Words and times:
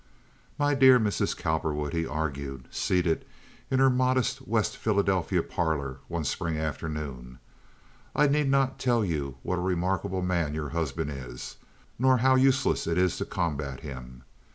"My 0.57 0.73
dear 0.73 0.99
Mrs. 0.99 1.37
Cowperwood," 1.37 1.93
he 1.93 2.07
argued, 2.07 2.67
seated 2.71 3.23
in 3.69 3.77
her 3.77 3.91
modest 3.91 4.47
West 4.47 4.75
Philadelphia 4.75 5.43
parlor 5.43 5.99
one 6.07 6.23
spring 6.23 6.57
afternoon, 6.57 7.37
"I 8.15 8.25
need 8.25 8.49
not 8.49 8.79
tell 8.79 9.05
you 9.05 9.37
what 9.43 9.59
a 9.59 9.61
remarkable 9.61 10.23
man 10.23 10.55
your 10.55 10.69
husband 10.69 11.11
is, 11.11 11.57
nor 11.99 12.17
how 12.17 12.33
useless 12.33 12.87
it 12.87 12.97
is 12.97 13.17
to 13.17 13.25
combat 13.25 13.81
him. 13.81 14.23